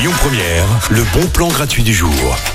[0.00, 2.10] Lyon Première, le bon plan gratuit du jour.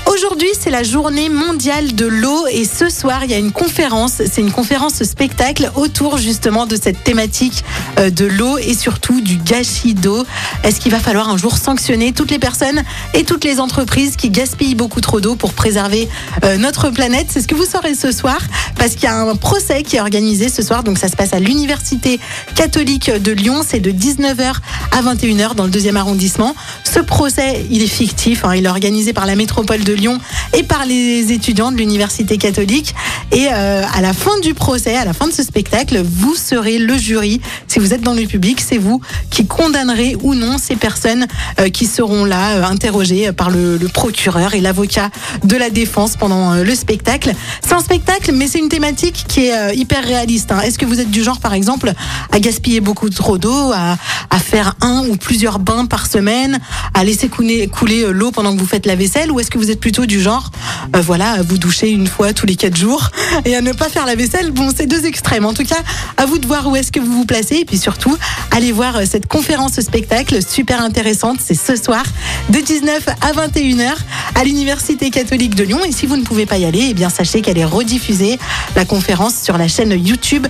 [0.06, 4.14] Aujourd'hui, c'est la journée mondiale de l'eau et ce soir, il y a une conférence.
[4.14, 7.62] C'est une conférence spectacle autour justement de cette thématique
[8.00, 10.26] euh, de l'eau et surtout du gâchis d'eau.
[10.64, 12.82] Est-ce qu'il va falloir un jour sanctionner toutes les personnes
[13.14, 16.08] et toutes les entreprises qui gaspillent beaucoup trop d'eau pour préserver
[16.42, 17.28] euh, notre planète?
[17.30, 18.38] C'est ce que vous saurez ce soir
[18.76, 20.82] parce qu'il y a un procès qui est organisé ce soir.
[20.82, 22.18] Donc ça se passe à l'Université
[22.56, 23.60] catholique de Lyon.
[23.64, 24.54] C'est de 19h
[24.90, 26.56] à 21h dans le deuxième arrondissement.
[26.96, 28.42] Ce procès, il est fictif.
[28.46, 28.54] hein.
[28.54, 30.18] Il est organisé par la métropole de Lyon
[30.56, 32.94] et par les étudiants de l'Université catholique.
[33.36, 36.78] Et euh, à la fin du procès, à la fin de ce spectacle, vous serez
[36.78, 37.42] le jury.
[37.68, 41.26] Si vous êtes dans le public, c'est vous qui condamnerez ou non ces personnes
[41.60, 45.10] euh, qui seront là euh, interrogées par le, le procureur et l'avocat
[45.44, 47.34] de la défense pendant euh, le spectacle.
[47.62, 50.50] C'est un spectacle, mais c'est une thématique qui est euh, hyper réaliste.
[50.52, 50.62] hein.
[50.62, 51.92] Est-ce que vous êtes du genre, par exemple,
[52.32, 53.98] à gaspiller beaucoup trop d'eau, à,
[54.30, 56.58] à faire un ou plusieurs bains par semaine,
[56.94, 59.58] à laisser couler, couler euh, l'eau pendant que vous faites la vaisselle, ou est-ce que
[59.58, 60.50] vous êtes plutôt du genre,
[60.94, 63.10] voilà, vous doucher une fois tous les quatre jours
[63.44, 65.44] et à ne pas faire la vaisselle Bon, c'est deux extrêmes.
[65.44, 65.82] En tout cas,
[66.16, 68.16] à vous de voir où est-ce que vous vous placez, et puis surtout,
[68.50, 71.38] allez voir euh, cette conférence spectacle super intéressante.
[71.44, 72.04] C'est ce soir
[72.50, 73.92] de 19 à 21h
[74.34, 75.80] à l'Université catholique de Lyon.
[75.84, 78.38] Et si vous ne pouvez pas y aller, eh bien sachez qu'elle est rediffusée
[78.74, 80.46] la conférence sur la chaîne YouTube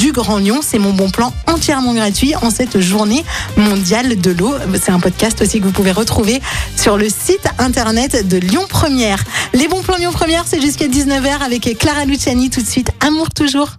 [0.00, 0.60] du Grand Lyon.
[0.62, 3.22] C'est mon bon plan entièrement gratuit en cette journée
[3.58, 4.54] mondiale de l'eau.
[4.82, 6.40] C'est un podcast aussi que vous pouvez retrouver
[6.74, 9.22] sur le site internet de Lyon Première.
[9.52, 12.90] Les bons plans Lyon Première, c'est jusqu'à 19h avec Clara Luciani tout de suite.
[13.00, 13.72] Amour toujours.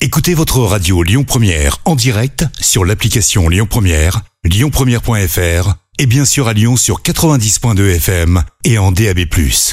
[0.00, 6.46] Écoutez votre radio Lyon Première en direct sur l'application Lyon Première, lyonpremière.fr et bien sûr
[6.46, 9.26] à Lyon sur 90.2 FM et en DAB+.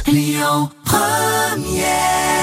[0.08, 2.39] Lyon Première.